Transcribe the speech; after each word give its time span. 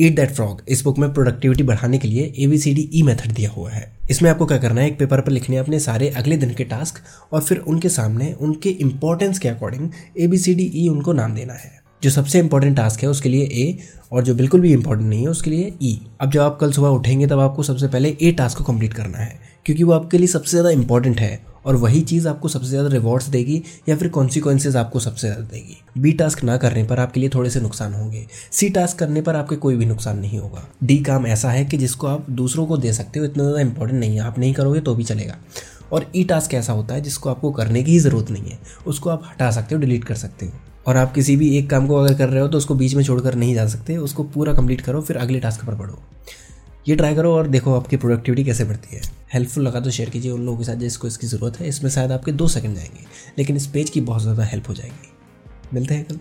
Eat 0.00 0.14
that 0.16 0.30
frog 0.30 0.62
इस 0.68 0.82
book 0.84 0.98
में 0.98 1.12
productivity 1.14 1.62
बढ़ाने 1.62 1.98
के 1.98 2.08
लिए 2.08 2.32
A 2.38 2.46
B 2.46 2.58
C 2.58 2.74
D 2.74 2.88
E 2.94 3.02
method 3.02 3.32
दिया 3.32 3.50
हुआ 3.50 3.70
है। 3.70 3.90
इसमें 4.10 4.30
आपको 4.30 4.46
क्या 4.46 4.58
करना 4.58 4.80
है? 4.80 4.86
एक 4.86 4.98
पेपर 4.98 5.20
पर 5.20 5.32
लिखने 5.32 5.56
अपने 5.56 5.80
सारे 5.80 6.08
अगले 6.10 6.36
दिन 6.36 6.54
के 6.54 6.64
टास्क 6.64 7.02
और 7.32 7.40
फिर 7.40 7.58
उनके 7.58 7.88
सामने 7.88 8.32
उनके 8.40 8.70
इंपॉर्टेंस 8.70 9.38
के 9.38 9.48
according 9.48 9.90
A 10.18 10.26
B 10.26 10.38
C 10.38 10.54
D 10.54 10.70
E 10.76 10.88
उनको 10.88 11.12
नाम 11.12 11.34
देना 11.34 11.54
है। 11.54 11.78
जो 12.02 12.10
सबसे 12.10 12.38
इंपॉर्टेंट 12.38 12.76
टास्क 12.76 13.02
है, 13.02 13.08
उसके 13.08 13.28
लिए 13.28 13.44
ए 13.44 13.78
और 14.12 14.22
जो 14.24 14.34
बिल्कुल 14.34 14.60
भी 14.60 14.72
इंपॉर्टेंट 14.72 15.08
नहीं 15.08 15.22
है, 15.22 15.28
उसके 15.28 15.50
लिए 15.50 15.72
ई 15.82 16.00
अब 16.20 16.30
जब 16.30 16.40
आप 16.40 16.58
कल 16.60 16.72
सुबह 16.72 16.88
उठेंगे, 16.88 17.26
तब 17.26 17.38
आपको 17.38 17.62
सबसे 17.62 17.88
पहले 17.88 18.16
ए 18.22 18.30
टास्क 18.32 18.58
को 18.58 18.64
कंप्लीट 18.64 18.94
करना 18.94 19.18
है, 19.18 19.38
क्योंकि 19.66 19.84
वो 19.84 19.92
आपके 19.92 20.18
लिए 20.18 20.26
सबसे 20.28 20.50
ज़्यादा 20.50 20.70
इंपॉर्टेंट 20.70 21.20
है। 21.20 21.38
और 21.64 21.76
वही 21.76 22.00
चीज़ 22.02 22.28
आपको 22.28 22.48
सबसे 22.48 22.68
ज़्यादा 22.68 22.88
रिवॉर्ड्स 22.88 23.26
देगी 23.28 23.62
या 23.88 23.96
फिर 23.96 24.08
कॉन्सिक्वेंसेज 24.08 24.76
आपको 24.76 25.00
सबसे 25.00 25.26
ज़्यादा 25.26 25.44
देगी। 25.44 25.76
बी 25.98 26.12
टास्क 26.12 26.42
ना 26.44 26.56
करने 26.56 26.84
पर 26.84 27.00
आपके 27.00 27.20
लिए 27.20 27.28
थोड़े 27.28 27.50
से 27.50 27.60
नुकसान 27.60 27.94
होंगे। 27.94 28.26
सी 28.52 28.68
टास्क 28.70 28.98
करने 28.98 29.22
पर 29.22 29.36
आपके 29.36 29.56
कोई 29.56 29.76
भी 29.76 29.86
नुकसान 29.86 30.18
नहीं 30.18 30.38
होगा। 30.38 30.66
डी 30.84 30.98
काम 30.98 31.26
ऐसा 31.26 31.50
है 31.50 31.64
कि 31.64 31.76
जिसको 31.76 32.06
आप 32.06 32.30
दूसरों 32.30 32.66
को 32.66 32.76
दे 32.76 32.92
सकते 32.92 33.18
हो, 33.18 33.24
इतना 33.24 33.42
ज़्यादा 33.42 33.60
इंपॉर्टेंट 33.60 34.00
नहीं 34.00 34.16
है। 34.16 34.22
आप 34.22 34.38
नहीं 34.38 34.54
करोगे 34.54 34.80
तो 34.80 34.94
भी 34.94 35.04
चलेगा। 35.04 35.36
और 35.92 36.10
ई 36.16 36.24
टास्क 36.24 36.54
ऐसा 36.54 36.72
होता 36.72 36.94
है 36.94 37.00
जिसको 37.00 37.30
आपको 37.30 37.50
करने 37.52 37.82
की 37.82 37.92
ही 37.92 37.98
ज़रूरत 37.98 38.30
नहीं 38.30 38.50
है। 38.50 38.58
उसको 38.86 39.10
आप 39.10 39.22
हटा 39.26 39.50
सकते 39.50 39.74
हो 39.74 39.80
डिलीट 39.80 40.04
कर 40.04 40.14
सकते 40.14 40.46
हो। 40.46 40.52
और 40.86 40.96
आप 40.96 41.12
किसी 41.12 41.36
भी 41.36 41.56
एक 41.58 41.68
काम 41.70 41.86
को 41.86 41.96
अगर 41.96 42.14
कर 42.14 42.28
रहे 42.28 42.40
हो 42.40 42.48
तो 42.48 42.58
उसको 42.58 42.74
बीच 42.74 42.94
में 42.94 43.02
छोड़कर 43.04 43.34
नहीं 43.34 43.54
जा 43.54 43.66
सकते। 43.68 43.96
उसको 43.98 44.22
पूरा 44.24 44.54
कंप्लीट 44.54 44.80
करो, 44.80 45.00
फिर 45.00 45.16
अगले 45.16 45.40
टास्क 45.40 45.64
पर 45.64 45.74
पढ़ो 45.74 45.98
ये 46.88 46.96
ट्राई 46.96 47.14
करो 47.14 47.32
और 47.34 47.48
देखो 47.48 47.74
आपकी 47.74 47.96
प्रोडक्टिविटी 47.96 48.44
कैसे 48.44 48.64
बढ़ती 48.64 48.96
है। 48.96 49.02
हेल्पफुल 49.34 49.64
लगा 49.64 49.80
तो 49.80 49.90
शेयर 49.90 50.10
कीजिए 50.10 50.30
उन 50.30 50.44
लोगों 50.46 50.58
के 50.58 50.64
साथ 50.64 50.76
जिसको 50.76 51.06
इसकी 51.06 51.26
ज़रूरत 51.26 51.60
है। 51.60 51.68
इसमें 51.68 51.90
शायद 51.90 52.12
आपके 52.12 52.32
दो 52.32 52.48
सेकंड 52.48 52.76
जाएँगे, 52.76 53.04
लेकिन 53.38 53.56
इस 53.56 53.66
पेज 53.66 53.90
की 53.90 54.00
बहुत 54.02 54.22
ज़्यादा 54.22 54.44
हेल्प 54.44 54.68
हो 54.68 54.74
जाएगी। 54.74 55.74
मिलते 55.74 55.94
हैं 55.94 56.04
कल। 56.04 56.18